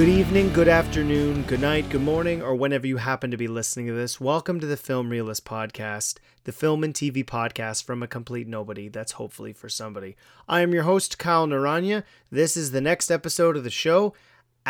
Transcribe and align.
Good 0.00 0.08
evening, 0.08 0.50
good 0.54 0.66
afternoon, 0.66 1.42
good 1.42 1.60
night, 1.60 1.90
good 1.90 2.00
morning, 2.00 2.40
or 2.40 2.54
whenever 2.54 2.86
you 2.86 2.96
happen 2.96 3.30
to 3.32 3.36
be 3.36 3.46
listening 3.46 3.86
to 3.88 3.92
this. 3.92 4.18
Welcome 4.18 4.58
to 4.60 4.66
the 4.66 4.78
Film 4.78 5.10
Realist 5.10 5.44
Podcast, 5.44 6.16
the 6.44 6.52
film 6.52 6.82
and 6.82 6.94
TV 6.94 7.22
podcast 7.22 7.84
from 7.84 8.02
a 8.02 8.06
complete 8.06 8.48
nobody 8.48 8.88
that's 8.88 9.12
hopefully 9.12 9.52
for 9.52 9.68
somebody. 9.68 10.16
I 10.48 10.62
am 10.62 10.72
your 10.72 10.84
host, 10.84 11.18
Kyle 11.18 11.46
Noronha. 11.46 12.04
This 12.30 12.56
is 12.56 12.70
the 12.70 12.80
next 12.80 13.10
episode 13.10 13.58
of 13.58 13.62
the 13.62 13.68
show. 13.68 14.14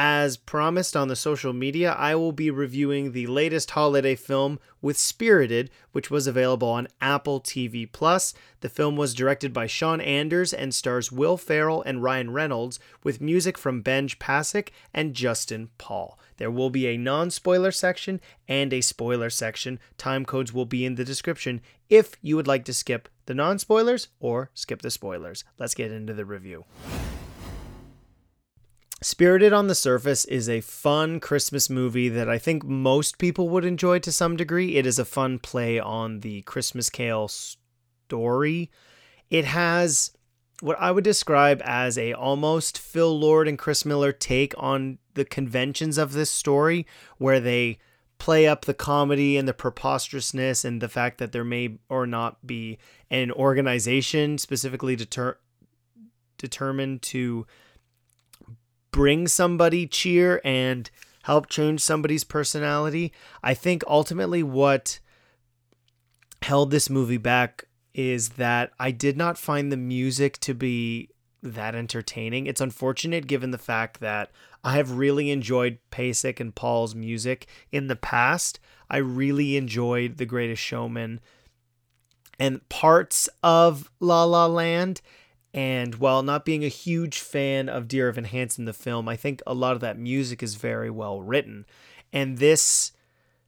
As 0.02 0.38
promised 0.38 0.96
on 0.96 1.08
the 1.08 1.14
social 1.14 1.52
media, 1.52 1.92
I 1.92 2.14
will 2.14 2.32
be 2.32 2.50
reviewing 2.50 3.12
the 3.12 3.26
latest 3.26 3.72
holiday 3.72 4.14
film 4.14 4.58
with 4.80 4.96
Spirited, 4.96 5.68
which 5.92 6.10
was 6.10 6.26
available 6.26 6.70
on 6.70 6.88
Apple 7.02 7.38
TV 7.38 7.86
Plus. 7.92 8.32
The 8.62 8.70
film 8.70 8.96
was 8.96 9.12
directed 9.12 9.52
by 9.52 9.66
Sean 9.66 10.00
Anders 10.00 10.54
and 10.54 10.72
stars 10.72 11.12
Will 11.12 11.36
Ferrell 11.36 11.82
and 11.82 12.02
Ryan 12.02 12.30
Reynolds, 12.30 12.80
with 13.04 13.20
music 13.20 13.58
from 13.58 13.82
Benj 13.82 14.18
Pasek 14.18 14.70
and 14.94 15.12
Justin 15.12 15.68
Paul. 15.76 16.18
There 16.38 16.50
will 16.50 16.70
be 16.70 16.86
a 16.86 16.96
non-spoiler 16.96 17.70
section 17.70 18.22
and 18.48 18.72
a 18.72 18.80
spoiler 18.80 19.28
section. 19.28 19.78
Time 19.98 20.24
codes 20.24 20.50
will 20.50 20.64
be 20.64 20.86
in 20.86 20.94
the 20.94 21.04
description 21.04 21.60
if 21.90 22.14
you 22.22 22.36
would 22.36 22.46
like 22.46 22.64
to 22.64 22.72
skip 22.72 23.10
the 23.26 23.34
non-spoilers 23.34 24.08
or 24.18 24.48
skip 24.54 24.80
the 24.80 24.90
spoilers. 24.90 25.44
Let's 25.58 25.74
get 25.74 25.92
into 25.92 26.14
the 26.14 26.24
review. 26.24 26.64
Spirited 29.02 29.54
on 29.54 29.66
the 29.66 29.74
Surface 29.74 30.26
is 30.26 30.46
a 30.46 30.60
fun 30.60 31.20
Christmas 31.20 31.70
movie 31.70 32.10
that 32.10 32.28
I 32.28 32.36
think 32.36 32.64
most 32.64 33.16
people 33.16 33.48
would 33.48 33.64
enjoy 33.64 33.98
to 34.00 34.12
some 34.12 34.36
degree. 34.36 34.76
It 34.76 34.84
is 34.84 34.98
a 34.98 35.06
fun 35.06 35.38
play 35.38 35.80
on 35.80 36.20
the 36.20 36.42
Christmas 36.42 36.90
Carol 36.90 37.28
story. 37.28 38.70
It 39.30 39.46
has 39.46 40.10
what 40.60 40.78
I 40.78 40.90
would 40.90 41.04
describe 41.04 41.62
as 41.64 41.96
a 41.96 42.12
almost 42.12 42.78
Phil 42.78 43.18
Lord 43.18 43.48
and 43.48 43.58
Chris 43.58 43.86
Miller 43.86 44.12
take 44.12 44.52
on 44.58 44.98
the 45.14 45.24
conventions 45.24 45.96
of 45.96 46.12
this 46.12 46.30
story 46.30 46.86
where 47.16 47.40
they 47.40 47.78
play 48.18 48.46
up 48.46 48.66
the 48.66 48.74
comedy 48.74 49.38
and 49.38 49.48
the 49.48 49.54
preposterousness 49.54 50.62
and 50.62 50.82
the 50.82 50.90
fact 50.90 51.16
that 51.16 51.32
there 51.32 51.42
may 51.42 51.78
or 51.88 52.06
not 52.06 52.46
be 52.46 52.76
an 53.10 53.32
organization 53.32 54.36
specifically 54.36 54.94
deter- 54.94 55.38
determined 56.36 57.00
to 57.00 57.46
bring 58.90 59.28
somebody 59.28 59.86
cheer 59.86 60.40
and 60.44 60.90
help 61.24 61.48
change 61.48 61.80
somebody's 61.80 62.24
personality. 62.24 63.12
I 63.42 63.54
think 63.54 63.82
ultimately 63.86 64.42
what 64.42 64.98
held 66.42 66.70
this 66.70 66.88
movie 66.88 67.18
back 67.18 67.66
is 67.94 68.30
that 68.30 68.72
I 68.78 68.90
did 68.90 69.16
not 69.16 69.38
find 69.38 69.70
the 69.70 69.76
music 69.76 70.38
to 70.40 70.54
be 70.54 71.10
that 71.42 71.74
entertaining. 71.74 72.46
It's 72.46 72.60
unfortunate 72.60 73.26
given 73.26 73.50
the 73.50 73.58
fact 73.58 74.00
that 74.00 74.30
I 74.62 74.76
have 74.76 74.92
really 74.92 75.30
enjoyed 75.30 75.78
Pasek 75.90 76.38
and 76.40 76.54
Paul's 76.54 76.94
music 76.94 77.46
in 77.72 77.86
the 77.86 77.96
past. 77.96 78.60
I 78.90 78.98
really 78.98 79.56
enjoyed 79.56 80.18
The 80.18 80.26
Greatest 80.26 80.62
Showman 80.62 81.20
and 82.38 82.66
parts 82.68 83.28
of 83.42 83.90
La 84.00 84.24
La 84.24 84.46
Land 84.46 85.00
and 85.52 85.96
while 85.96 86.22
not 86.22 86.44
being 86.44 86.64
a 86.64 86.68
huge 86.68 87.18
fan 87.18 87.68
of 87.68 87.88
Dear 87.88 88.08
Evan 88.08 88.24
Hansen, 88.24 88.66
the 88.66 88.72
film, 88.72 89.08
I 89.08 89.16
think 89.16 89.42
a 89.46 89.54
lot 89.54 89.74
of 89.74 89.80
that 89.80 89.98
music 89.98 90.42
is 90.42 90.54
very 90.54 90.90
well 90.90 91.20
written. 91.20 91.66
And 92.12 92.38
this 92.38 92.92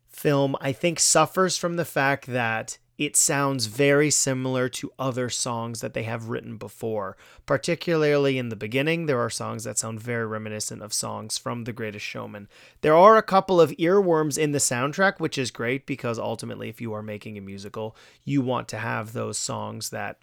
film, 0.09 0.57
I 0.61 0.73
think, 0.73 0.99
suffers 0.99 1.57
from 1.57 1.77
the 1.77 1.85
fact 1.85 2.27
that 2.27 2.79
it 2.99 3.17
sounds 3.17 3.67
very 3.67 4.11
similar 4.11 4.69
to 4.69 4.93
other 4.99 5.29
songs 5.29 5.81
that 5.81 5.95
they 5.95 6.03
have 6.03 6.29
written 6.29 6.57
before. 6.57 7.17
Particularly 7.47 8.37
in 8.37 8.49
the 8.49 8.57
beginning, 8.57 9.07
there 9.07 9.19
are 9.19 9.31
songs 9.31 9.65
that 9.65 9.79
sound 9.79 10.01
very 10.01 10.27
reminiscent 10.27 10.83
of 10.83 10.93
songs 10.93 11.39
from 11.39 11.65
The 11.65 11.73
Greatest 11.73 12.05
Showman. 12.05 12.49
There 12.81 12.95
are 12.95 13.17
a 13.17 13.23
couple 13.23 13.61
of 13.61 13.71
earworms 13.73 14.39
in 14.39 14.53
the 14.53 14.59
soundtrack, 14.59 15.19
which 15.19 15.39
is 15.39 15.51
great 15.51 15.87
because 15.87 16.19
ultimately, 16.19 16.69
if 16.69 16.81
you 16.81 16.93
are 16.93 17.03
making 17.03 17.39
a 17.39 17.41
musical, 17.41 17.97
you 18.25 18.43
want 18.43 18.69
to 18.69 18.79
have 18.79 19.13
those 19.13 19.39
songs 19.39 19.91
that 19.91 20.19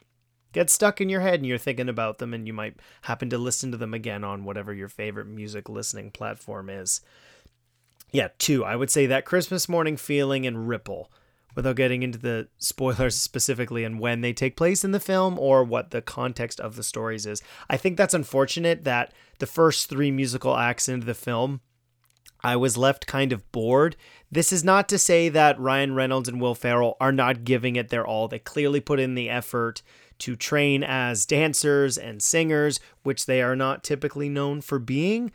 get 0.53 0.69
stuck 0.69 0.99
in 1.01 1.09
your 1.09 1.21
head 1.21 1.35
and 1.35 1.45
you're 1.45 1.57
thinking 1.57 1.89
about 1.89 2.17
them 2.17 2.33
and 2.33 2.47
you 2.47 2.53
might 2.53 2.77
happen 3.03 3.29
to 3.29 3.37
listen 3.37 3.71
to 3.71 3.77
them 3.77 3.93
again 3.93 4.23
on 4.23 4.43
whatever 4.43 4.73
your 4.73 4.87
favorite 4.87 5.27
music 5.27 5.69
listening 5.69 6.11
platform 6.11 6.69
is. 6.69 7.01
Yeah, 8.11 8.29
two, 8.39 8.65
I 8.65 8.75
would 8.75 8.89
say 8.89 9.05
that 9.05 9.25
Christmas 9.25 9.69
morning 9.69 9.97
feeling 9.97 10.45
and 10.45 10.67
Ripple 10.67 11.11
without 11.55 11.75
getting 11.75 12.03
into 12.03 12.17
the 12.17 12.47
spoilers 12.57 13.15
specifically 13.21 13.83
and 13.83 13.99
when 13.99 14.21
they 14.21 14.33
take 14.33 14.57
place 14.57 14.83
in 14.83 14.91
the 14.91 14.99
film 14.99 15.37
or 15.37 15.63
what 15.63 15.91
the 15.91 16.01
context 16.01 16.59
of 16.59 16.75
the 16.75 16.83
stories 16.83 17.25
is. 17.25 17.41
I 17.69 17.77
think 17.77 17.97
that's 17.97 18.13
unfortunate 18.13 18.83
that 18.83 19.13
the 19.39 19.45
first 19.45 19.89
3 19.89 20.11
musical 20.11 20.55
acts 20.55 20.89
into 20.89 21.05
the 21.05 21.13
film 21.13 21.61
I 22.41 22.55
was 22.55 22.77
left 22.77 23.05
kind 23.05 23.33
of 23.33 23.49
bored. 23.51 23.95
This 24.31 24.53
is 24.53 24.63
not 24.63 24.87
to 24.89 24.97
say 24.97 25.29
that 25.29 25.59
Ryan 25.59 25.93
Reynolds 25.95 26.29
and 26.29 26.39
Will 26.39 26.55
Ferrell 26.55 26.95
are 27.01 27.11
not 27.11 27.43
giving 27.43 27.75
it 27.75 27.89
their 27.89 28.05
all. 28.05 28.27
They 28.27 28.39
clearly 28.39 28.79
put 28.79 28.99
in 28.99 29.15
the 29.15 29.29
effort 29.29 29.81
to 30.19 30.35
train 30.35 30.83
as 30.83 31.25
dancers 31.25 31.97
and 31.97 32.21
singers, 32.21 32.79
which 33.03 33.25
they 33.25 33.41
are 33.41 33.55
not 33.55 33.83
typically 33.83 34.29
known 34.29 34.61
for 34.61 34.79
being. 34.79 35.31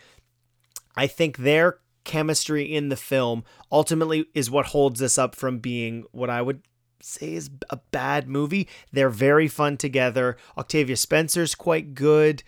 I 0.97 1.07
think 1.07 1.39
their 1.39 1.79
chemistry 2.05 2.73
in 2.73 2.91
the 2.91 2.97
film 2.97 3.45
ultimately 3.73 4.27
is 4.35 4.51
what 4.51 4.67
holds 4.67 5.01
this 5.01 5.19
up 5.19 5.35
from 5.35 5.59
being 5.59 6.05
what 6.13 6.31
I 6.31 6.43
would 6.43 6.63
say 7.01 7.35
is 7.35 7.51
a 7.71 7.79
bad 7.91 8.29
movie. 8.29 8.69
They're 8.93 9.11
very 9.11 9.49
fun 9.49 9.77
together. 9.77 10.37
Octavia 10.57 10.97
Spencer's 10.97 11.55
quite 11.55 11.95
good. 11.95 12.43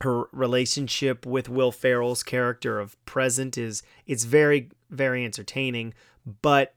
Her 0.00 0.24
relationship 0.32 1.26
with 1.26 1.48
Will 1.48 1.70
Ferrell's 1.70 2.22
character 2.22 2.80
of 2.80 3.02
Present 3.04 3.56
is 3.56 3.82
it's 4.06 4.24
very 4.24 4.70
very 4.90 5.24
entertaining, 5.24 5.94
but 6.42 6.74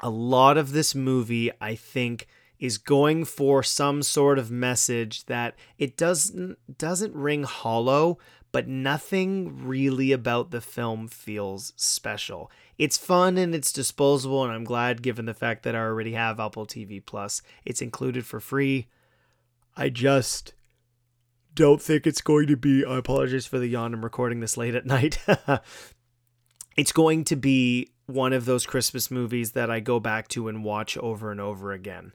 a 0.00 0.10
lot 0.10 0.56
of 0.56 0.72
this 0.72 0.94
movie 0.94 1.50
I 1.60 1.74
think 1.74 2.26
is 2.62 2.78
going 2.78 3.24
for 3.24 3.60
some 3.60 4.04
sort 4.04 4.38
of 4.38 4.48
message 4.48 5.24
that 5.24 5.56
it 5.78 5.96
doesn't 5.96 6.56
doesn't 6.78 7.12
ring 7.12 7.42
hollow, 7.42 8.18
but 8.52 8.68
nothing 8.68 9.66
really 9.66 10.12
about 10.12 10.52
the 10.52 10.60
film 10.60 11.08
feels 11.08 11.72
special. 11.74 12.52
It's 12.78 12.96
fun 12.96 13.36
and 13.36 13.52
it's 13.52 13.72
disposable 13.72 14.44
and 14.44 14.52
I'm 14.52 14.62
glad 14.62 15.02
given 15.02 15.24
the 15.24 15.34
fact 15.34 15.64
that 15.64 15.74
I 15.74 15.80
already 15.80 16.12
have 16.12 16.38
Apple 16.38 16.64
TV 16.64 17.04
Plus. 17.04 17.42
It's 17.64 17.82
included 17.82 18.24
for 18.24 18.38
free. 18.38 18.86
I 19.76 19.88
just 19.88 20.54
don't 21.54 21.82
think 21.82 22.06
it's 22.06 22.22
going 22.22 22.46
to 22.46 22.56
be 22.56 22.84
I 22.84 22.98
apologize 22.98 23.44
for 23.44 23.58
the 23.58 23.66
yawn. 23.66 23.92
I'm 23.92 24.04
recording 24.04 24.38
this 24.38 24.56
late 24.56 24.76
at 24.76 24.86
night. 24.96 25.18
it's 26.76 26.92
going 26.92 27.24
to 27.24 27.34
be 27.34 27.90
one 28.06 28.32
of 28.32 28.44
those 28.44 28.66
Christmas 28.66 29.10
movies 29.10 29.50
that 29.50 29.68
I 29.68 29.80
go 29.80 29.98
back 29.98 30.28
to 30.28 30.46
and 30.46 30.62
watch 30.62 30.96
over 30.96 31.32
and 31.32 31.40
over 31.40 31.72
again 31.72 32.12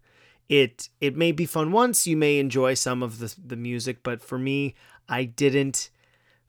it 0.50 0.90
it 1.02 1.16
may 1.16 1.32
be 1.32 1.46
fun 1.46 1.72
once 1.72 2.08
you 2.08 2.16
may 2.16 2.40
enjoy 2.40 2.74
some 2.74 3.04
of 3.04 3.20
the 3.20 3.36
the 3.44 3.56
music 3.56 4.04
but 4.04 4.22
for 4.22 4.38
me 4.38 4.76
I 5.10 5.26
didn't 5.26 5.90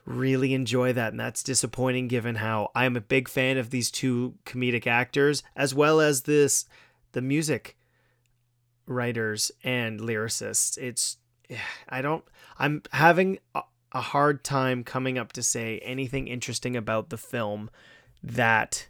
really 0.04 0.54
enjoy 0.54 0.92
that 0.94 1.12
and 1.12 1.20
that's 1.20 1.42
disappointing 1.42 2.08
given 2.08 2.36
how 2.36 2.70
I'm 2.74 2.96
a 2.96 3.00
big 3.00 3.28
fan 3.28 3.58
of 3.58 3.70
these 3.70 3.90
two 3.90 4.34
comedic 4.46 4.86
actors 4.86 5.42
as 5.54 5.74
well 5.74 6.00
as 6.00 6.22
this 6.22 6.64
the 7.12 7.20
music 7.20 7.76
writers 8.88 9.52
and 9.62 10.00
lyricists. 10.00 10.78
It's 10.78 11.18
I 11.88 12.02
don't 12.02 12.24
I'm 12.58 12.82
having 12.92 13.38
a, 13.54 13.62
a 13.92 14.00
hard 14.00 14.42
time 14.42 14.82
coming 14.82 15.18
up 15.18 15.32
to 15.34 15.42
say 15.42 15.78
anything 15.80 16.28
interesting 16.28 16.76
about 16.76 17.10
the 17.10 17.18
film 17.18 17.70
that 18.22 18.88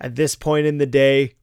at 0.00 0.16
this 0.16 0.34
point 0.34 0.66
in 0.66 0.78
the 0.78 0.86
day 0.86 1.34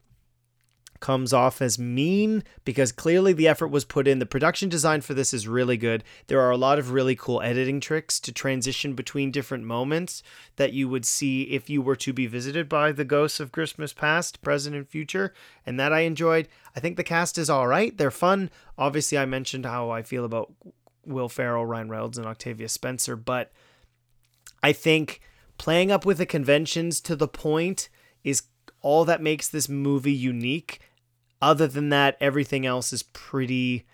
comes 0.99 1.33
off 1.33 1.61
as 1.61 1.77
mean 1.77 2.43
because 2.63 2.91
clearly 2.91 3.33
the 3.33 3.47
effort 3.47 3.67
was 3.67 3.85
put 3.85 4.07
in. 4.07 4.19
The 4.19 4.25
production 4.25 4.69
design 4.69 5.01
for 5.01 5.13
this 5.13 5.33
is 5.33 5.47
really 5.47 5.77
good. 5.77 6.03
There 6.27 6.41
are 6.41 6.51
a 6.51 6.57
lot 6.57 6.79
of 6.79 6.91
really 6.91 7.15
cool 7.15 7.41
editing 7.41 7.79
tricks 7.79 8.19
to 8.21 8.31
transition 8.31 8.93
between 8.93 9.31
different 9.31 9.65
moments 9.65 10.23
that 10.55 10.73
you 10.73 10.87
would 10.87 11.05
see 11.05 11.43
if 11.43 11.69
you 11.69 11.81
were 11.81 11.95
to 11.97 12.13
be 12.13 12.27
visited 12.27 12.69
by 12.69 12.91
the 12.91 13.05
ghosts 13.05 13.39
of 13.39 13.51
Christmas 13.51 13.93
past, 13.93 14.41
present, 14.41 14.75
and 14.75 14.87
future. 14.87 15.33
And 15.65 15.79
that 15.79 15.93
I 15.93 16.01
enjoyed. 16.01 16.47
I 16.75 16.79
think 16.79 16.97
the 16.97 17.03
cast 17.03 17.37
is 17.37 17.49
all 17.49 17.67
right. 17.67 17.97
They're 17.97 18.11
fun. 18.11 18.49
Obviously, 18.77 19.17
I 19.17 19.25
mentioned 19.25 19.65
how 19.65 19.89
I 19.89 20.01
feel 20.01 20.25
about 20.25 20.51
Will 21.05 21.29
Ferrell, 21.29 21.65
Ryan 21.65 21.89
Reynolds, 21.89 22.17
and 22.17 22.27
Octavia 22.27 22.67
Spencer, 22.67 23.15
but 23.15 23.51
I 24.63 24.73
think 24.73 25.21
playing 25.57 25.91
up 25.91 26.05
with 26.05 26.17
the 26.17 26.25
conventions 26.25 26.99
to 27.01 27.15
the 27.15 27.27
point 27.27 27.89
is 28.23 28.43
all 28.85 29.03
that 29.03 29.19
makes 29.19 29.47
this 29.47 29.67
movie 29.67 30.13
unique. 30.13 30.79
Other 31.41 31.65
than 31.65 31.89
that, 31.89 32.17
everything 32.21 32.67
else 32.67 32.93
is 32.93 33.01
pretty 33.01 33.87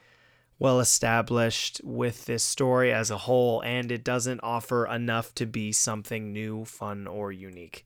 well 0.59 0.81
established 0.81 1.79
with 1.81 2.25
this 2.25 2.43
story 2.43 2.91
as 2.91 3.09
a 3.09 3.19
whole, 3.19 3.63
and 3.63 3.89
it 3.89 4.03
doesn't 4.03 4.41
offer 4.43 4.85
enough 4.85 5.33
to 5.35 5.45
be 5.45 5.71
something 5.71 6.33
new, 6.33 6.65
fun, 6.65 7.07
or 7.07 7.31
unique. 7.31 7.85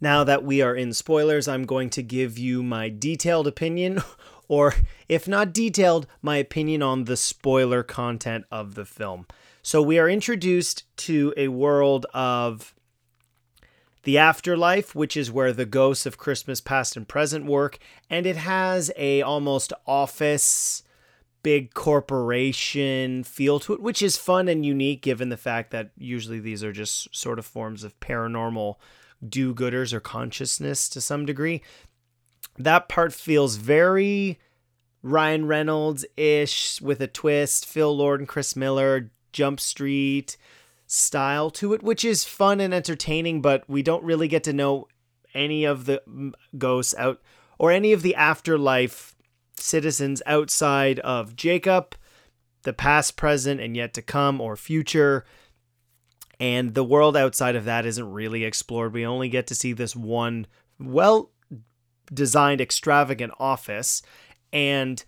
Now 0.00 0.22
that 0.22 0.44
we 0.44 0.62
are 0.62 0.76
in 0.76 0.92
spoilers, 0.92 1.48
I'm 1.48 1.64
going 1.66 1.90
to 1.90 2.02
give 2.02 2.38
you 2.38 2.62
my 2.62 2.88
detailed 2.88 3.48
opinion, 3.48 4.00
or 4.48 4.76
if 5.08 5.26
not 5.26 5.52
detailed, 5.52 6.06
my 6.22 6.36
opinion 6.36 6.80
on 6.80 7.04
the 7.04 7.16
spoiler 7.16 7.82
content 7.82 8.44
of 8.52 8.76
the 8.76 8.84
film. 8.84 9.26
So 9.62 9.82
we 9.82 9.98
are 9.98 10.08
introduced 10.08 10.84
to 10.98 11.34
a 11.36 11.48
world 11.48 12.06
of 12.14 12.72
the 14.02 14.18
afterlife, 14.18 14.94
which 14.94 15.16
is 15.16 15.30
where 15.30 15.52
the 15.52 15.66
ghosts 15.66 16.06
of 16.06 16.18
Christmas 16.18 16.60
past 16.60 16.96
and 16.96 17.06
present 17.06 17.44
work, 17.44 17.78
and 18.08 18.26
it 18.26 18.36
has 18.36 18.90
a 18.96 19.22
almost 19.22 19.72
office 19.86 20.82
big 21.42 21.72
corporation 21.74 23.24
feel 23.24 23.58
to 23.60 23.72
it, 23.72 23.80
which 23.80 24.02
is 24.02 24.16
fun 24.16 24.48
and 24.48 24.64
unique 24.64 25.02
given 25.02 25.28
the 25.28 25.36
fact 25.36 25.70
that 25.70 25.90
usually 25.96 26.40
these 26.40 26.62
are 26.62 26.72
just 26.72 27.14
sort 27.14 27.38
of 27.38 27.46
forms 27.46 27.84
of 27.84 27.98
paranormal 28.00 28.76
do 29.26 29.54
gooders 29.54 29.92
or 29.92 30.00
consciousness 30.00 30.88
to 30.88 31.00
some 31.00 31.26
degree. 31.26 31.62
That 32.58 32.88
part 32.88 33.12
feels 33.12 33.56
very 33.56 34.38
Ryan 35.02 35.46
Reynolds 35.46 36.04
ish 36.16 36.80
with 36.80 37.00
a 37.00 37.06
twist, 37.06 37.66
Phil 37.66 37.96
Lord 37.96 38.20
and 38.20 38.28
Chris 38.28 38.54
Miller, 38.54 39.10
Jump 39.32 39.60
Street 39.60 40.36
style 40.92 41.50
to 41.52 41.72
it, 41.72 41.84
which 41.84 42.04
is 42.04 42.24
fun 42.24 42.58
and 42.58 42.74
entertaining, 42.74 43.40
but 43.40 43.62
we 43.68 43.80
don't 43.80 44.02
really 44.02 44.26
get 44.26 44.42
to 44.42 44.52
know 44.52 44.88
any 45.32 45.64
of 45.64 45.86
the 45.86 46.02
mm, 46.08 46.32
ghosts 46.58 46.96
out 46.98 47.22
or 47.60 47.70
any 47.70 47.92
of 47.92 48.02
the 48.02 48.16
afterlife 48.16 49.14
citizens 49.54 50.20
outside 50.26 50.98
of 51.00 51.36
Jacob, 51.36 51.94
the 52.62 52.72
past, 52.72 53.16
present, 53.16 53.60
and 53.60 53.76
yet 53.76 53.94
to 53.94 54.02
come 54.02 54.40
or 54.40 54.56
future. 54.56 55.24
And 56.40 56.74
the 56.74 56.82
world 56.82 57.16
outside 57.16 57.54
of 57.54 57.66
that 57.66 57.86
isn't 57.86 58.12
really 58.12 58.42
explored. 58.42 58.92
We 58.92 59.06
only 59.06 59.28
get 59.28 59.46
to 59.46 59.54
see 59.54 59.72
this 59.72 59.94
one 59.94 60.48
well 60.80 61.30
designed, 62.12 62.60
extravagant 62.60 63.32
office. 63.38 64.02
And 64.52 65.04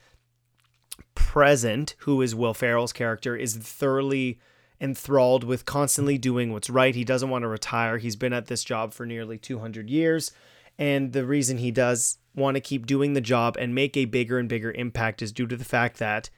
present, 1.17 1.97
who 2.01 2.23
is 2.23 2.37
Will 2.37 2.55
Ferrell's 2.55 2.93
character, 2.93 3.35
is 3.35 3.57
thoroughly 3.57 4.39
enthralled 4.83 5.45
with 5.45 5.65
constantly 5.65 6.19
doing 6.19 6.53
what's 6.53 6.69
right. 6.69 6.95
He 6.95 7.05
doesn't 7.05 7.31
want 7.31 7.43
to 7.43 7.49
retire. 7.49 7.99
He's 7.99 8.17
been 8.17 8.33
at 8.33 8.47
this 8.47 8.65
job 8.65 8.93
for 8.93 9.07
nearly 9.07 9.39
200 9.39 9.89
years. 9.89 10.33
And 10.77 11.13
the 11.13 11.25
reason 11.25 11.59
he 11.59 11.71
does 11.71 12.19
want 12.35 12.57
to 12.57 12.61
keep 12.61 12.85
doing 12.85 13.13
the 13.13 13.21
job 13.21 13.57
and 13.59 13.75
make 13.75 13.97
a 13.97 14.07
bigger 14.07 14.39
and 14.39 14.49
bigger 14.49 14.73
impact 14.73 15.23
is 15.23 15.31
due 15.31 15.47
to 15.47 15.57
the 15.57 15.65
fact 15.65 15.99
that 15.99 16.31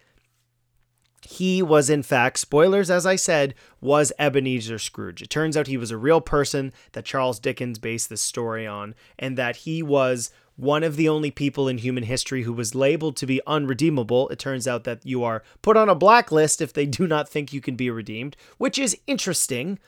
he 1.27 1.63
was 1.63 1.91
in 1.91 2.03
fact 2.03 2.39
spoilers 2.39 2.91
as 2.91 3.07
i 3.07 3.17
said 3.17 3.55
was 3.81 4.13
ebenezer 4.19 4.79
scrooge. 4.79 5.21
It 5.21 5.29
turns 5.29 5.57
out 5.57 5.67
he 5.67 5.77
was 5.77 5.91
a 5.91 5.99
real 5.99 6.21
person 6.21 6.73
that 6.93 7.05
charles 7.05 7.39
dickens 7.39 7.79
based 7.79 8.09
this 8.09 8.21
story 8.21 8.67
on 8.67 8.95
and 9.19 9.37
that 9.37 9.57
he 9.57 9.83
was 9.83 10.31
one 10.57 10.85
of 10.85 10.97
the 10.97 11.09
only 11.09 11.31
people 11.31 11.69
in 11.69 11.79
human 11.79 12.05
history 12.05 12.43
who 12.43 12.53
was 12.53 12.77
labeled 12.77 13.17
to 13.17 13.27
be 13.27 13.41
unredeemable. 13.45 14.29
It 14.29 14.39
turns 14.39 14.69
out 14.69 14.85
that 14.85 15.05
you 15.05 15.25
are 15.25 15.43
put 15.63 15.77
on 15.77 15.89
a 15.89 15.97
blacklist 15.97 16.61
if 16.61 16.73
they 16.73 16.87
do 16.87 17.09
not 17.09 17.29
think 17.29 17.53
you 17.53 17.61
can 17.61 17.77
be 17.77 17.91
redeemed 17.91 18.37
which 18.59 18.79
is 18.79 18.97
interesting 19.07 19.79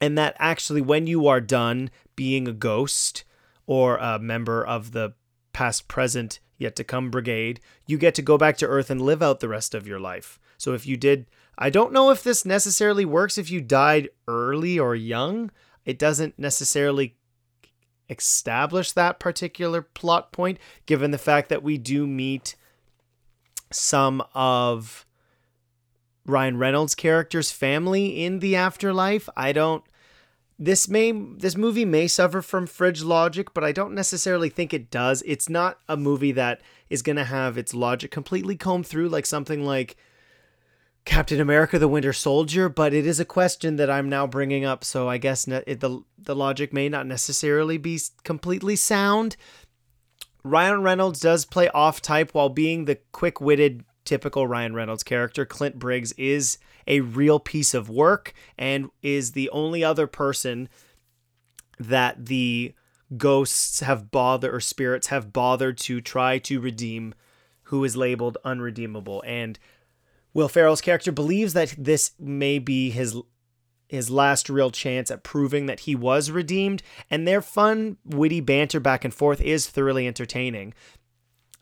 and 0.00 0.16
that 0.18 0.36
actually 0.38 0.80
when 0.80 1.06
you 1.06 1.26
are 1.26 1.40
done 1.40 1.90
being 2.14 2.48
a 2.48 2.52
ghost 2.52 3.24
or 3.66 3.96
a 3.96 4.18
member 4.18 4.64
of 4.64 4.92
the 4.92 5.12
past 5.56 5.88
present 5.88 6.38
yet 6.58 6.76
to 6.76 6.84
come 6.84 7.10
brigade, 7.10 7.60
you 7.86 7.96
get 7.96 8.14
to 8.14 8.20
go 8.20 8.36
back 8.36 8.58
to 8.58 8.66
Earth 8.66 8.90
and 8.90 9.00
live 9.00 9.22
out 9.22 9.40
the 9.40 9.48
rest 9.48 9.74
of 9.74 9.86
your 9.86 9.98
life. 9.98 10.38
So 10.58 10.74
if 10.74 10.86
you 10.86 10.98
did, 10.98 11.24
I 11.56 11.70
don't 11.70 11.94
know 11.94 12.10
if 12.10 12.22
this 12.22 12.44
necessarily 12.44 13.06
works 13.06 13.38
if 13.38 13.50
you 13.50 13.62
died 13.62 14.10
early 14.28 14.78
or 14.78 14.94
young. 14.94 15.50
It 15.86 15.98
doesn't 15.98 16.38
necessarily 16.38 17.16
establish 18.10 18.92
that 18.92 19.18
particular 19.18 19.80
plot 19.80 20.30
point, 20.30 20.58
given 20.84 21.10
the 21.10 21.16
fact 21.16 21.48
that 21.48 21.62
we 21.62 21.78
do 21.78 22.06
meet 22.06 22.54
some 23.72 24.22
of 24.34 25.06
Ryan 26.26 26.58
Reynolds' 26.58 26.94
character's 26.94 27.50
family 27.50 28.22
in 28.22 28.40
the 28.40 28.56
afterlife. 28.56 29.26
I 29.34 29.52
don't 29.52 29.84
this 30.58 30.88
may 30.88 31.12
this 31.12 31.56
movie 31.56 31.84
may 31.84 32.06
suffer 32.06 32.40
from 32.40 32.66
fridge 32.66 33.02
logic, 33.02 33.52
but 33.52 33.64
I 33.64 33.72
don't 33.72 33.94
necessarily 33.94 34.48
think 34.48 34.72
it 34.72 34.90
does. 34.90 35.22
It's 35.26 35.48
not 35.48 35.78
a 35.88 35.96
movie 35.96 36.32
that 36.32 36.62
is 36.88 37.02
going 37.02 37.16
to 37.16 37.24
have 37.24 37.58
its 37.58 37.74
logic 37.74 38.10
completely 38.10 38.56
combed 38.56 38.86
through 38.86 39.08
like 39.08 39.26
something 39.26 39.64
like 39.64 39.96
Captain 41.04 41.40
America: 41.40 41.78
The 41.78 41.88
Winter 41.88 42.14
Soldier, 42.14 42.68
but 42.70 42.94
it 42.94 43.06
is 43.06 43.20
a 43.20 43.24
question 43.24 43.76
that 43.76 43.90
I'm 43.90 44.08
now 44.08 44.26
bringing 44.26 44.64
up, 44.64 44.82
so 44.82 45.08
I 45.08 45.18
guess 45.18 45.46
ne- 45.46 45.62
it, 45.66 45.80
the 45.80 46.00
the 46.16 46.34
logic 46.34 46.72
may 46.72 46.88
not 46.88 47.06
necessarily 47.06 47.76
be 47.76 48.00
completely 48.24 48.76
sound. 48.76 49.36
Ryan 50.42 50.82
Reynolds 50.82 51.20
does 51.20 51.44
play 51.44 51.68
off 51.70 52.00
type 52.00 52.32
while 52.32 52.48
being 52.48 52.84
the 52.84 53.00
quick-witted 53.10 53.84
typical 54.06 54.46
Ryan 54.46 54.74
Reynolds 54.74 55.02
character. 55.02 55.44
Clint 55.44 55.78
Briggs 55.78 56.12
is 56.12 56.58
a 56.86 57.00
real 57.00 57.38
piece 57.38 57.74
of 57.74 57.90
work 57.90 58.32
and 58.56 58.90
is 59.02 59.32
the 59.32 59.50
only 59.50 59.84
other 59.84 60.06
person 60.06 60.68
that 61.78 62.26
the 62.26 62.74
ghosts 63.16 63.80
have 63.80 64.10
bothered 64.10 64.52
or 64.52 64.60
spirits 64.60 65.08
have 65.08 65.32
bothered 65.32 65.78
to 65.78 66.00
try 66.00 66.38
to 66.38 66.60
redeem 66.60 67.14
who 67.64 67.84
is 67.84 67.96
labeled 67.96 68.38
unredeemable 68.44 69.22
and 69.26 69.58
Will 70.34 70.48
Ferrell's 70.48 70.82
character 70.82 71.12
believes 71.12 71.54
that 71.54 71.74
this 71.78 72.12
may 72.18 72.58
be 72.58 72.90
his 72.90 73.16
his 73.88 74.10
last 74.10 74.50
real 74.50 74.70
chance 74.70 75.10
at 75.10 75.22
proving 75.22 75.66
that 75.66 75.80
he 75.80 75.94
was 75.94 76.30
redeemed 76.30 76.82
and 77.08 77.26
their 77.26 77.40
fun 77.40 77.96
witty 78.04 78.40
banter 78.40 78.80
back 78.80 79.04
and 79.04 79.14
forth 79.14 79.40
is 79.40 79.68
thoroughly 79.68 80.06
entertaining 80.06 80.74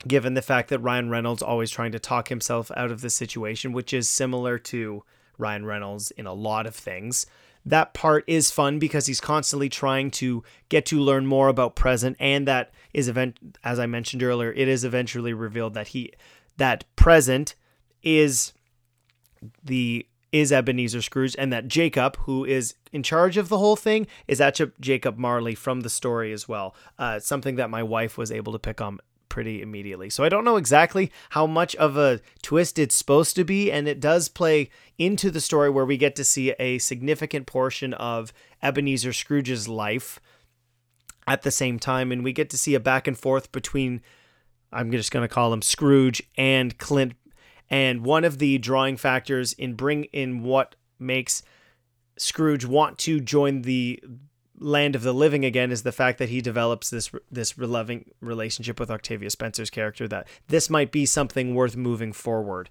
given 0.07 0.33
the 0.33 0.41
fact 0.41 0.69
that 0.69 0.79
Ryan 0.79 1.09
Reynolds 1.09 1.41
always 1.41 1.71
trying 1.71 1.91
to 1.93 1.99
talk 1.99 2.29
himself 2.29 2.71
out 2.75 2.91
of 2.91 3.01
the 3.01 3.09
situation 3.09 3.71
which 3.71 3.93
is 3.93 4.07
similar 4.07 4.57
to 4.59 5.03
Ryan 5.37 5.65
Reynolds 5.65 6.11
in 6.11 6.25
a 6.25 6.33
lot 6.33 6.65
of 6.65 6.75
things. 6.75 7.25
That 7.65 7.93
part 7.93 8.23
is 8.27 8.51
fun 8.51 8.77
because 8.77 9.07
he's 9.07 9.19
constantly 9.19 9.69
trying 9.69 10.11
to 10.11 10.43
get 10.69 10.85
to 10.87 10.99
learn 10.99 11.25
more 11.25 11.47
about 11.47 11.75
present 11.75 12.15
and 12.19 12.47
that 12.47 12.71
is 12.93 13.07
event 13.07 13.57
as 13.63 13.79
I 13.79 13.87
mentioned 13.87 14.21
earlier, 14.21 14.53
it 14.53 14.67
is 14.67 14.83
eventually 14.83 15.33
revealed 15.33 15.73
that 15.73 15.89
he 15.89 16.11
that 16.57 16.85
present 16.95 17.55
is 18.03 18.53
the 19.63 20.05
is 20.31 20.51
Ebenezer 20.51 21.01
Scrooge 21.01 21.35
and 21.39 21.51
that 21.53 21.67
Jacob, 21.67 22.17
who 22.17 22.43
is 22.43 22.75
in 22.91 23.03
charge 23.03 23.37
of 23.37 23.47
the 23.47 23.57
whole 23.57 23.77
thing, 23.77 24.05
is 24.27 24.41
actually 24.41 24.71
Jacob 24.81 25.17
Marley 25.17 25.55
from 25.55 25.81
the 25.81 25.89
story 25.89 26.33
as 26.33 26.47
well. 26.47 26.75
Uh, 26.99 27.19
something 27.19 27.55
that 27.55 27.69
my 27.69 27.81
wife 27.81 28.17
was 28.17 28.31
able 28.31 28.51
to 28.51 28.59
pick 28.59 28.81
on 28.81 28.99
pretty 29.35 29.61
immediately. 29.61 30.09
So 30.09 30.23
I 30.23 30.29
don't 30.29 30.45
know 30.45 30.55
exactly 30.55 31.11
how 31.31 31.45
much 31.45 31.75
of 31.75 31.97
a 31.97 32.21
twist 32.41 32.79
it's 32.79 32.95
supposed 32.95 33.35
to 33.35 33.43
be, 33.43 33.69
and 33.69 33.85
it 33.85 33.99
does 33.99 34.29
play 34.29 34.69
into 34.97 35.29
the 35.29 35.41
story 35.41 35.69
where 35.69 35.83
we 35.83 35.97
get 35.97 36.15
to 36.15 36.23
see 36.23 36.51
a 36.51 36.77
significant 36.77 37.45
portion 37.45 37.93
of 37.95 38.31
Ebenezer 38.63 39.11
Scrooge's 39.11 39.67
life 39.67 40.21
at 41.27 41.41
the 41.41 41.51
same 41.51 41.79
time, 41.79 42.13
and 42.13 42.23
we 42.23 42.31
get 42.31 42.49
to 42.51 42.57
see 42.57 42.75
a 42.75 42.79
back 42.79 43.09
and 43.09 43.17
forth 43.17 43.51
between 43.51 44.01
I'm 44.71 44.89
just 44.89 45.11
going 45.11 45.27
to 45.27 45.33
call 45.33 45.51
him 45.51 45.61
Scrooge 45.61 46.23
and 46.37 46.77
Clint. 46.77 47.15
And 47.69 48.05
one 48.05 48.23
of 48.23 48.37
the 48.37 48.57
drawing 48.57 48.95
factors 48.95 49.51
in 49.51 49.73
bring 49.73 50.05
in 50.05 50.43
what 50.43 50.75
makes 50.97 51.43
Scrooge 52.17 52.63
want 52.63 52.99
to 52.99 53.19
join 53.19 53.63
the 53.63 54.01
land 54.59 54.95
of 54.95 55.03
the 55.03 55.13
living 55.13 55.43
again 55.43 55.71
is 55.71 55.83
the 55.83 55.91
fact 55.91 56.17
that 56.19 56.29
he 56.29 56.41
develops 56.41 56.89
this 56.89 57.11
this 57.31 57.57
loving 57.57 58.11
relationship 58.21 58.79
with 58.79 58.91
Octavia 58.91 59.29
Spencer's 59.29 59.69
character 59.69 60.07
that 60.07 60.27
this 60.47 60.69
might 60.69 60.91
be 60.91 61.05
something 61.05 61.55
worth 61.55 61.75
moving 61.75 62.13
forward. 62.13 62.69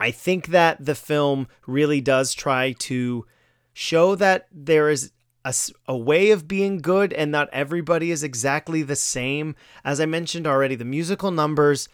I 0.00 0.10
think 0.10 0.48
that 0.48 0.84
the 0.84 0.94
film 0.94 1.48
really 1.66 2.00
does 2.00 2.34
try 2.34 2.72
to 2.72 3.26
show 3.72 4.14
that 4.14 4.46
there 4.52 4.88
is 4.90 5.12
a, 5.44 5.54
a 5.86 5.96
way 5.96 6.30
of 6.30 6.46
being 6.46 6.78
good 6.78 7.12
and 7.12 7.32
not 7.32 7.48
everybody 7.52 8.10
is 8.10 8.22
exactly 8.22 8.82
the 8.82 8.96
same. 8.96 9.56
As 9.84 10.00
I 10.00 10.06
mentioned 10.06 10.46
already, 10.46 10.74
the 10.74 10.84
musical 10.84 11.30
numbers 11.30 11.88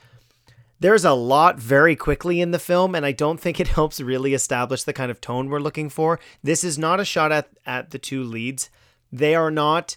there's 0.85 1.07
a 1.07 1.15
lot 1.15 1.59
very 1.59 1.97
quickly 1.97 2.43
in 2.43 2.51
the 2.51 2.59
film, 2.59 2.95
and 2.95 3.07
I 3.07 3.13
don't 3.13 3.41
think 3.41 3.59
it 3.59 3.69
helps 3.79 4.03
really 4.03 4.35
establish 4.35 4.83
the 4.83 4.93
kind 4.93 5.11
of 5.11 5.19
tone 5.19 5.49
we're 5.49 5.59
looking 5.59 5.89
for. 5.89 6.21
This 6.43 6.63
is 6.63 6.77
not 6.79 7.01
a 7.01 7.07
shot 7.07 7.33
at, 7.33 7.49
at 7.65 7.89
the 7.89 7.99
two 7.99 8.23
leads. 8.23 8.69
They 9.11 9.35
are 9.35 9.51
not 9.51 9.97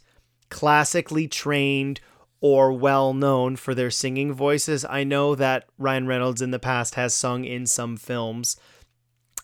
classically 0.50 1.28
trained 1.28 2.00
or 2.40 2.72
well 2.72 3.14
known 3.14 3.58
for 3.58 3.76
their 3.76 3.92
singing 3.92 4.32
voices. 4.32 4.86
I 4.86 5.04
know 5.04 5.36
that 5.36 5.66
Ryan 5.78 6.08
Reynolds 6.08 6.42
in 6.42 6.52
the 6.52 6.58
past 6.58 6.96
has 6.96 7.14
sung 7.14 7.44
in 7.44 7.66
some 7.66 7.98
films, 7.98 8.56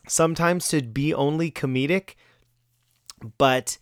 sometimes 0.08 0.70
to 0.70 0.82
be 0.82 1.14
only 1.14 1.52
comedic, 1.52 2.16
but 3.38 3.78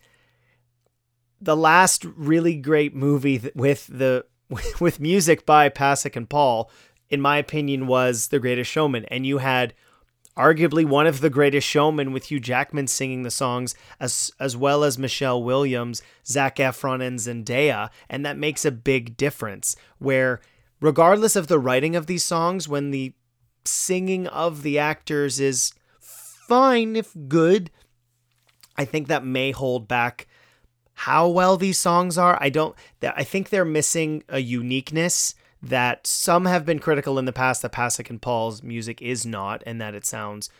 the 1.40 1.56
last 1.56 2.04
really 2.16 2.56
great 2.56 2.92
movie 2.92 3.52
with 3.54 3.86
the 3.86 4.26
with 4.80 4.98
music 4.98 5.46
by 5.46 5.68
Pasek 5.68 6.16
and 6.16 6.28
Paul 6.28 6.68
in 7.12 7.20
my 7.20 7.36
opinion, 7.36 7.86
was 7.86 8.28
The 8.28 8.40
Greatest 8.40 8.70
Showman. 8.70 9.04
And 9.04 9.24
you 9.24 9.38
had 9.38 9.74
arguably 10.36 10.84
one 10.84 11.06
of 11.06 11.20
the 11.20 11.30
greatest 11.30 11.68
showmen 11.68 12.10
with 12.10 12.30
Hugh 12.30 12.40
Jackman 12.40 12.86
singing 12.86 13.22
the 13.22 13.30
songs, 13.30 13.74
as 14.00 14.32
as 14.40 14.56
well 14.56 14.82
as 14.82 14.98
Michelle 14.98 15.42
Williams, 15.42 16.02
Zac 16.26 16.56
Efron, 16.56 17.06
and 17.06 17.18
Zendaya, 17.18 17.90
and 18.08 18.24
that 18.24 18.38
makes 18.38 18.64
a 18.64 18.70
big 18.70 19.16
difference. 19.16 19.76
Where, 19.98 20.40
regardless 20.80 21.36
of 21.36 21.48
the 21.48 21.58
writing 21.58 21.94
of 21.94 22.06
these 22.06 22.24
songs, 22.24 22.66
when 22.66 22.90
the 22.90 23.12
singing 23.64 24.26
of 24.26 24.62
the 24.62 24.78
actors 24.78 25.38
is 25.38 25.72
fine 26.00 26.96
if 26.96 27.14
good. 27.28 27.70
I 28.76 28.84
think 28.84 29.08
that 29.08 29.24
may 29.24 29.50
hold 29.50 29.86
back 29.86 30.26
how 30.94 31.28
well 31.28 31.56
these 31.56 31.78
songs 31.78 32.16
are. 32.18 32.38
I 32.40 32.48
don't 32.48 32.74
I 33.02 33.24
think 33.24 33.48
they're 33.48 33.64
missing 33.64 34.24
a 34.28 34.38
uniqueness 34.38 35.34
that 35.62 36.06
some 36.06 36.46
have 36.46 36.66
been 36.66 36.80
critical 36.80 37.18
in 37.18 37.24
the 37.24 37.32
past 37.32 37.62
that 37.62 37.72
Pasek 37.72 38.10
and 38.10 38.20
Paul's 38.20 38.62
music 38.62 39.00
is 39.00 39.24
not 39.24 39.62
and 39.64 39.80
that 39.80 39.94
it 39.94 40.04
sounds 40.04 40.50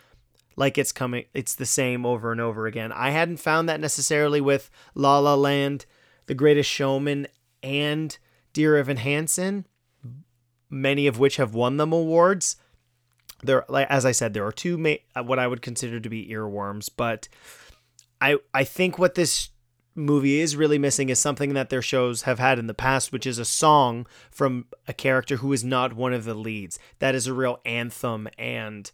like 0.55 0.79
it's 0.79 0.93
coming 0.93 1.25
it's 1.35 1.55
the 1.55 1.67
same 1.67 2.07
over 2.07 2.31
and 2.31 2.41
over 2.41 2.67
again. 2.67 2.93
I 2.93 3.11
hadn't 3.11 3.39
found 3.39 3.69
that 3.69 3.81
necessarily 3.81 4.41
with 4.41 4.71
La 4.95 5.19
La 5.19 5.35
Land, 5.35 5.87
The 6.27 6.35
Greatest 6.35 6.71
Showman 6.71 7.27
and 7.63 8.17
Dear 8.53 8.77
Evan 8.77 8.99
Hansen, 8.99 9.67
many 10.71 11.07
of 11.07 11.19
which 11.19 11.37
have 11.37 11.55
won 11.55 11.79
them 11.79 11.93
awards. 11.93 12.57
There 13.43 13.65
as 13.73 14.07
I 14.07 14.13
said 14.13 14.35
there 14.35 14.47
are 14.47 14.53
two 14.53 14.79
ma- 14.79 15.23
what 15.23 15.41
I 15.41 15.49
would 15.49 15.63
consider 15.63 15.99
to 15.99 16.09
be 16.09 16.29
earworms, 16.29 16.89
but 16.97 17.29
I 18.21 18.37
I 18.55 18.63
think 18.63 18.99
what 18.99 19.17
this 19.17 19.49
movie 19.95 20.41
is 20.41 20.57
really 20.57 20.79
missing 20.79 21.09
is 21.09 21.19
something 21.19 21.55
that 21.55 21.71
their 21.71 21.83
shows 21.83 22.23
have 22.23 22.39
had 22.39 22.59
in 22.59 22.67
the 22.67 22.75
past, 22.75 23.13
which 23.13 23.27
is 23.27 23.39
a 23.39 23.45
song 23.45 24.07
from 24.31 24.67
a 24.89 24.93
character 24.93 25.37
who 25.37 25.53
is 25.53 25.65
not 25.65 25.95
one 25.95 26.13
of 26.13 26.25
the 26.25 26.35
leads. 26.35 26.79
That 26.99 27.15
is 27.15 27.27
a 27.27 27.35
real 27.35 27.61
anthem 27.65 28.29
and 28.39 28.91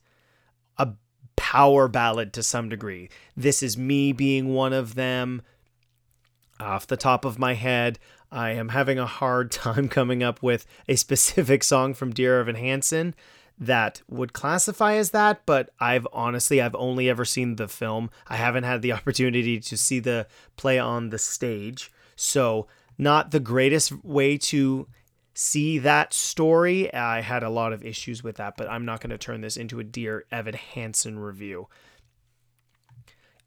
a 0.76 0.93
power 1.37 1.88
ballad 1.88 2.33
to 2.35 2.43
some 2.43 2.69
degree. 2.69 3.09
This 3.37 3.62
is 3.62 3.78
me 3.78 4.12
being 4.12 4.52
one 4.55 4.73
of 4.73 4.95
them. 4.95 5.43
Off 6.61 6.88
the 6.88 6.97
top 6.97 7.25
of 7.25 7.38
my 7.38 7.55
head, 7.55 8.00
I 8.33 8.50
am 8.50 8.71
having 8.71 8.99
a 8.99 9.07
hard 9.07 9.50
time 9.52 9.88
coming 9.88 10.23
up 10.23 10.43
with 10.43 10.67
a 10.88 10.97
specific 10.97 11.62
song 11.62 11.95
from 11.95 12.12
Dear 12.12 12.40
Evan 12.40 12.57
Hansen 12.57 13.14
that 13.59 14.03
would 14.09 14.33
classify 14.33 14.95
as 14.95 15.11
that, 15.11 15.43
but 15.45 15.71
I've 15.81 16.07
honestly 16.12 16.61
I've 16.62 16.75
only 16.77 17.09
ever 17.11 17.25
seen 17.25 17.57
the 17.57 17.69
film. 17.69 18.11
I 18.27 18.37
haven't 18.37 18.65
had 18.65 18.83
the 18.83 18.93
opportunity 18.99 19.59
to 19.61 19.77
see 19.77 20.00
the 20.00 20.27
play 20.57 20.79
on 20.79 21.11
the 21.11 21.19
stage. 21.19 21.91
So, 22.17 22.67
not 22.97 23.31
the 23.31 23.41
greatest 23.41 24.05
way 24.05 24.38
to 24.38 24.88
see 25.35 25.79
that 25.79 26.12
story. 26.12 26.93
I 26.93 27.21
had 27.21 27.45
a 27.45 27.50
lot 27.50 27.73
of 27.73 27.85
issues 27.85 28.25
with 28.25 28.37
that, 28.37 28.57
but 28.57 28.69
I'm 28.69 28.85
not 28.85 29.00
going 29.00 29.11
to 29.11 29.19
turn 29.19 29.41
this 29.41 29.57
into 29.57 29.79
a 29.79 29.85
Dear 29.85 30.25
Evan 30.33 30.55
Hansen 30.55 31.19
review. 31.19 31.69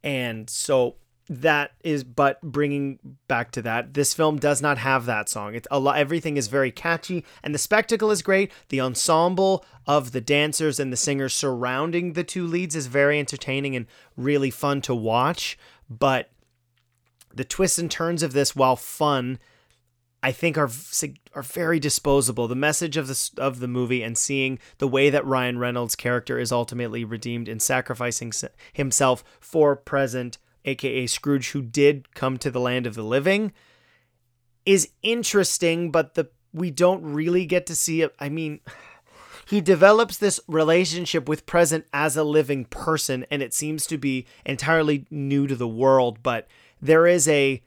And 0.03 0.49
so 0.49 0.95
that 1.31 1.71
is 1.81 2.03
but 2.03 2.41
bringing 2.41 2.99
back 3.29 3.51
to 3.51 3.61
that 3.61 3.93
this 3.93 4.13
film 4.13 4.37
does 4.37 4.61
not 4.61 4.77
have 4.77 5.05
that 5.05 5.29
song 5.29 5.55
it's 5.55 5.67
a 5.71 5.79
lot 5.79 5.97
everything 5.97 6.35
is 6.35 6.49
very 6.49 6.71
catchy 6.71 7.23
and 7.41 7.55
the 7.55 7.59
spectacle 7.59 8.11
is 8.11 8.21
great 8.21 8.51
the 8.67 8.81
ensemble 8.81 9.63
of 9.87 10.11
the 10.11 10.19
dancers 10.19 10.77
and 10.77 10.91
the 10.91 10.97
singers 10.97 11.33
surrounding 11.33 12.13
the 12.13 12.23
two 12.23 12.45
leads 12.45 12.75
is 12.75 12.87
very 12.87 13.17
entertaining 13.17 13.77
and 13.77 13.85
really 14.17 14.51
fun 14.51 14.81
to 14.81 14.93
watch 14.93 15.57
but 15.89 16.31
the 17.33 17.45
twists 17.45 17.79
and 17.79 17.89
turns 17.89 18.23
of 18.23 18.33
this 18.33 18.53
while 18.53 18.75
fun 18.75 19.39
I 20.23 20.31
think 20.31 20.55
are 20.55 20.69
are 21.33 21.41
very 21.41 21.79
disposable. 21.79 22.47
The 22.47 22.55
message 22.55 22.95
of 22.95 23.07
the 23.07 23.29
of 23.37 23.59
the 23.59 23.67
movie 23.67 24.03
and 24.03 24.15
seeing 24.15 24.59
the 24.77 24.87
way 24.87 25.09
that 25.09 25.25
Ryan 25.25 25.57
Reynolds' 25.57 25.95
character 25.95 26.37
is 26.37 26.51
ultimately 26.51 27.03
redeemed 27.03 27.47
in 27.47 27.59
sacrificing 27.59 28.31
himself 28.71 29.23
for 29.39 29.75
present 29.75 30.37
aka 30.65 31.07
Scrooge, 31.07 31.51
who 31.51 31.61
did 31.61 32.13
come 32.13 32.37
to 32.37 32.51
the 32.51 32.59
land 32.59 32.85
of 32.85 32.95
the 32.95 33.03
living, 33.03 33.51
is 34.65 34.89
interesting, 35.01 35.91
but 35.91 36.15
the 36.15 36.29
we 36.53 36.69
don't 36.69 37.03
really 37.03 37.45
get 37.45 37.65
to 37.67 37.75
see 37.75 38.01
it. 38.01 38.13
I 38.19 38.29
mean, 38.29 38.59
he 39.47 39.61
develops 39.61 40.17
this 40.17 40.39
relationship 40.47 41.27
with 41.27 41.45
present 41.45 41.85
as 41.93 42.15
a 42.15 42.23
living 42.23 42.65
person, 42.65 43.25
and 43.31 43.41
it 43.41 43.53
seems 43.53 43.85
to 43.87 43.97
be 43.97 44.25
entirely 44.45 45.05
new 45.09 45.47
to 45.47 45.55
the 45.55 45.67
world, 45.67 46.19
but 46.23 46.47
there 46.81 47.07
is 47.07 47.27
a 47.27 47.61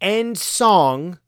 end 0.00 0.36
song 0.36 1.18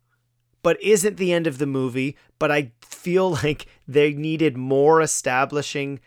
but 0.62 0.82
isn't 0.82 1.16
the 1.16 1.32
end 1.32 1.46
of 1.46 1.56
the 1.58 1.66
movie 1.66 2.16
but 2.38 2.50
i 2.50 2.70
feel 2.82 3.30
like 3.42 3.66
they 3.86 4.12
needed 4.12 4.56
more 4.56 5.00
establishing 5.00 6.00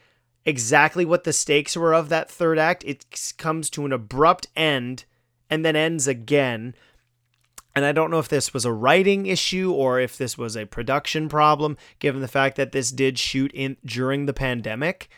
exactly 0.46 1.06
what 1.06 1.24
the 1.24 1.34
stakes 1.34 1.76
were 1.76 1.94
of 1.94 2.10
that 2.10 2.30
third 2.30 2.58
act. 2.58 2.84
It 2.86 3.34
comes 3.38 3.70
to 3.72 3.86
an 3.86 3.92
abrupt 3.92 4.48
end 4.56 5.06
and 5.50 5.66
then 5.66 5.76
ends 5.76 6.08
again. 6.08 6.76
And 7.76 7.86
I 7.86 7.92
don't 7.92 8.12
know 8.12 8.20
if 8.20 8.28
this 8.28 8.54
was 8.54 8.66
a 8.66 8.74
writing 8.74 9.26
issue 9.28 9.72
or 9.72 10.00
if 10.00 10.18
this 10.18 10.38
was 10.38 10.58
a 10.58 10.66
production 10.66 11.30
problem, 11.30 11.78
given 12.00 12.22
the 12.22 12.28
fact 12.28 12.58
that 12.58 12.72
this 12.72 12.92
did 12.92 13.18
shoot 13.18 13.52
in 13.54 13.78
during 13.86 14.26
the 14.26 14.34
pandemic. 14.34 15.10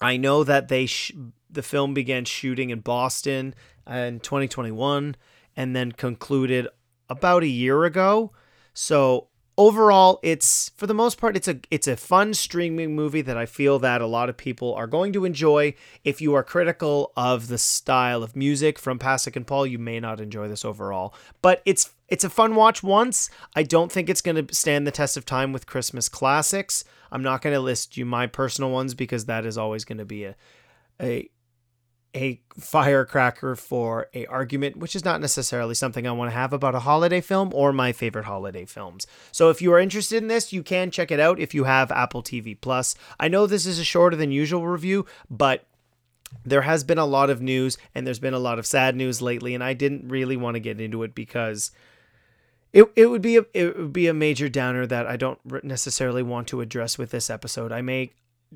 I 0.00 0.16
know 0.16 0.44
that 0.44 0.68
they 0.68 0.86
sh- 0.86 1.12
the 1.50 1.62
film 1.62 1.92
began 1.92 2.24
shooting 2.24 2.70
in 2.70 2.80
Boston 2.80 3.54
in 3.86 4.20
2021 4.20 5.16
and 5.56 5.74
then 5.74 5.92
concluded 5.92 6.68
about 7.10 7.42
a 7.42 7.48
year 7.48 7.84
ago. 7.84 8.32
So 8.72 9.28
overall 9.58 10.20
it's 10.22 10.70
for 10.76 10.86
the 10.86 10.94
most 10.94 11.18
part 11.18 11.36
it's 11.36 11.48
a 11.48 11.58
it's 11.68 11.88
a 11.88 11.96
fun 11.96 12.32
streaming 12.32 12.94
movie 12.94 13.20
that 13.20 13.36
I 13.36 13.44
feel 13.44 13.80
that 13.80 14.00
a 14.00 14.06
lot 14.06 14.28
of 14.28 14.36
people 14.36 14.72
are 14.74 14.86
going 14.86 15.12
to 15.12 15.24
enjoy. 15.24 15.74
If 16.04 16.20
you 16.22 16.34
are 16.34 16.44
critical 16.44 17.12
of 17.16 17.48
the 17.48 17.58
style 17.58 18.22
of 18.22 18.36
music 18.36 18.78
from 18.78 18.98
Pasek 18.98 19.34
and 19.34 19.46
Paul, 19.46 19.66
you 19.66 19.78
may 19.78 19.98
not 19.98 20.20
enjoy 20.20 20.48
this 20.48 20.64
overall. 20.64 21.12
But 21.42 21.60
it's 21.66 21.90
it's 22.08 22.24
a 22.24 22.30
fun 22.30 22.54
watch 22.54 22.82
once. 22.82 23.28
I 23.54 23.64
don't 23.64 23.92
think 23.92 24.08
it's 24.08 24.22
going 24.22 24.46
to 24.46 24.54
stand 24.54 24.86
the 24.86 24.92
test 24.92 25.16
of 25.16 25.26
time 25.26 25.52
with 25.52 25.66
Christmas 25.66 26.08
classics. 26.08 26.84
I'm 27.10 27.22
not 27.22 27.42
going 27.42 27.54
to 27.54 27.60
list 27.60 27.96
you 27.96 28.06
my 28.06 28.26
personal 28.26 28.70
ones 28.70 28.94
because 28.94 29.26
that 29.26 29.44
is 29.44 29.58
always 29.58 29.84
going 29.84 29.98
to 29.98 30.04
be 30.06 30.24
a 30.24 30.36
a 31.00 31.28
a 32.14 32.40
firecracker 32.58 33.54
for 33.54 34.08
a 34.14 34.26
argument 34.26 34.76
which 34.76 34.96
is 34.96 35.04
not 35.04 35.20
necessarily 35.20 35.74
something 35.74 36.06
I 36.06 36.12
want 36.12 36.30
to 36.30 36.36
have 36.36 36.52
about 36.52 36.74
a 36.74 36.80
holiday 36.80 37.20
film 37.20 37.52
or 37.54 37.72
my 37.72 37.92
favorite 37.92 38.24
holiday 38.24 38.64
films. 38.64 39.06
So 39.30 39.50
if 39.50 39.60
you 39.60 39.72
are 39.72 39.78
interested 39.78 40.22
in 40.22 40.28
this, 40.28 40.52
you 40.52 40.62
can 40.62 40.90
check 40.90 41.10
it 41.10 41.20
out 41.20 41.38
if 41.38 41.54
you 41.54 41.64
have 41.64 41.90
Apple 41.90 42.22
TV 42.22 42.58
Plus. 42.58 42.94
I 43.20 43.28
know 43.28 43.46
this 43.46 43.66
is 43.66 43.78
a 43.78 43.84
shorter 43.84 44.16
than 44.16 44.32
usual 44.32 44.66
review, 44.66 45.06
but 45.30 45.66
there 46.44 46.62
has 46.62 46.84
been 46.84 46.98
a 46.98 47.06
lot 47.06 47.30
of 47.30 47.42
news 47.42 47.78
and 47.94 48.06
there's 48.06 48.18
been 48.18 48.34
a 48.34 48.38
lot 48.38 48.58
of 48.58 48.66
sad 48.66 48.96
news 48.96 49.22
lately 49.22 49.54
and 49.54 49.62
I 49.62 49.74
didn't 49.74 50.08
really 50.08 50.36
want 50.36 50.54
to 50.54 50.60
get 50.60 50.80
into 50.80 51.02
it 51.02 51.14
because 51.14 51.70
it, 52.72 52.90
it 52.96 53.06
would 53.06 53.22
be 53.22 53.38
a 53.38 53.44
it 53.54 53.76
would 53.76 53.92
be 53.92 54.08
a 54.08 54.14
major 54.14 54.48
downer 54.48 54.86
that 54.86 55.06
I 55.06 55.16
don't 55.16 55.38
necessarily 55.64 56.22
want 56.22 56.48
to 56.48 56.60
address 56.60 56.98
with 56.98 57.10
this 57.10 57.30
episode. 57.30 57.72
I 57.72 57.80
may 57.80 58.12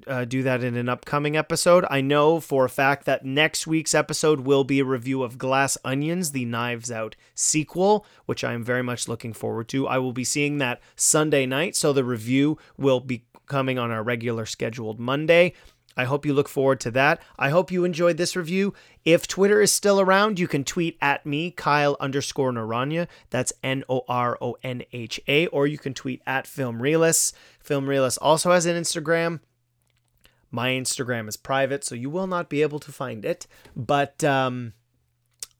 uh, 0.07 0.25
do 0.25 0.43
that 0.43 0.65
in 0.65 0.77
an 0.77 0.89
upcoming 0.89 1.37
episode. 1.37 1.85
I 1.91 2.01
know 2.01 2.41
for 2.41 2.65
a 2.65 2.71
fact 2.71 3.05
that 3.05 3.25
next 3.25 3.67
week's 3.67 3.95
episode 3.95 4.41
will 4.41 4.65
be 4.65 4.81
a 4.81 4.85
review 4.85 5.23
of 5.23 5.39
Glass 5.39 5.77
Onions, 5.85 6.33
the 6.33 6.45
Knives 6.45 6.91
Out 6.91 7.17
sequel, 7.35 8.07
which 8.27 8.45
I 8.45 8.53
am 8.53 8.65
very 8.65 8.83
much 8.83 9.09
looking 9.09 9.33
forward 9.33 9.69
to. 9.69 9.87
I 9.87 9.99
will 9.99 10.13
be 10.13 10.25
seeing 10.25 10.59
that 10.59 10.81
Sunday 10.97 11.47
night, 11.47 11.77
so 11.77 11.93
the 11.93 12.05
review 12.05 12.59
will 12.77 13.01
be 13.01 13.25
coming 13.47 13.79
on 13.79 13.91
our 13.91 14.03
regular 14.03 14.47
scheduled 14.47 14.99
Monday. 14.99 15.53
I 15.97 16.05
hope 16.05 16.25
you 16.25 16.33
look 16.33 16.49
forward 16.49 16.81
to 16.81 16.91
that. 16.93 17.21
I 17.39 17.51
hope 17.51 17.71
you 17.71 17.85
enjoyed 17.85 18.17
this 18.17 18.35
review. 18.35 18.73
If 19.05 19.29
Twitter 19.29 19.61
is 19.61 19.73
still 19.73 20.01
around, 20.01 20.39
you 20.39 20.49
can 20.49 20.65
tweet 20.65 20.97
at 21.03 21.27
me, 21.27 21.51
Kyle 21.51 21.97
underscore 22.01 22.53
Noronha. 22.53 23.09
That's 23.29 23.53
N 23.63 23.85
O 23.91 24.03
R 24.09 24.39
O 24.41 24.57
N 24.63 24.85
H 24.93 25.21
A. 25.29 25.49
Or 25.49 25.67
you 25.67 25.77
can 25.77 25.93
tweet 25.93 26.23
at 26.27 26.47
Film 26.47 26.81
Realist. 26.81 27.37
Film 27.61 27.87
Realist 27.87 28.19
also 28.23 28.53
has 28.53 28.65
an 28.65 28.81
Instagram. 28.81 29.41
My 30.53 30.71
Instagram 30.71 31.29
is 31.29 31.37
private, 31.37 31.83
so 31.83 31.95
you 31.95 32.11
will 32.11 32.27
not 32.27 32.49
be 32.51 32.63
able 32.63 32.79
to 32.81 32.93
find 32.93 33.25
it. 33.25 33.47
But 33.75 34.23
um, 34.23 34.75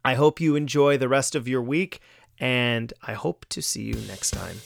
I 0.05 0.15
hope 0.15 0.41
you 0.41 0.55
enjoy 0.55 0.99
the 0.99 1.09
rest 1.09 1.35
of 1.35 1.49
your 1.49 1.63
week, 1.63 2.01
and 2.39 2.93
I 3.03 3.15
hope 3.15 3.47
to 3.49 3.63
see 3.63 3.83
you 3.83 3.95
next 4.07 4.33
time. 4.33 4.59